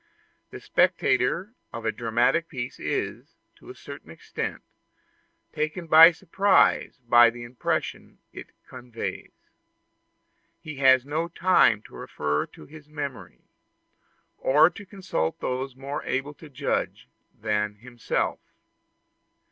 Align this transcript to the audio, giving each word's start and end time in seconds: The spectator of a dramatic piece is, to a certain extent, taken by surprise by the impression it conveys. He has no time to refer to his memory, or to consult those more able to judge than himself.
The 0.49 0.59
spectator 0.59 1.53
of 1.71 1.85
a 1.85 1.91
dramatic 1.91 2.47
piece 2.47 2.79
is, 2.79 3.35
to 3.57 3.69
a 3.69 3.75
certain 3.75 4.09
extent, 4.09 4.63
taken 5.53 5.85
by 5.85 6.11
surprise 6.11 6.97
by 7.07 7.29
the 7.29 7.43
impression 7.43 8.17
it 8.33 8.47
conveys. 8.67 9.31
He 10.59 10.77
has 10.77 11.05
no 11.05 11.27
time 11.27 11.83
to 11.83 11.93
refer 11.93 12.47
to 12.47 12.65
his 12.65 12.89
memory, 12.89 13.41
or 14.39 14.71
to 14.71 14.87
consult 14.87 15.39
those 15.39 15.75
more 15.75 16.01
able 16.03 16.33
to 16.33 16.49
judge 16.49 17.07
than 17.39 17.75
himself. 17.75 18.39